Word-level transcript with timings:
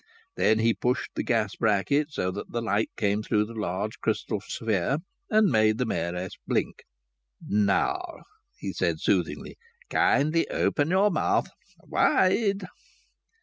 Then 0.35 0.57
he 0.57 0.73
pushed 0.73 1.11
the 1.13 1.21
gas 1.23 1.55
bracket 1.55 2.09
so 2.11 2.31
that 2.31 2.51
the 2.51 2.59
light 2.63 2.89
came 2.97 3.21
through 3.21 3.45
the 3.45 3.53
large 3.53 3.99
crystal 3.99 4.41
sphere, 4.41 4.97
and 5.29 5.51
made 5.51 5.77
the 5.77 5.85
Mayoress 5.85 6.37
blink. 6.47 6.85
"Now," 7.39 8.23
he 8.57 8.73
said 8.73 8.99
soothingly, 8.99 9.57
"kindly 9.91 10.49
open 10.49 10.89
your 10.89 11.11
mouth 11.11 11.49
wide." 11.83 12.63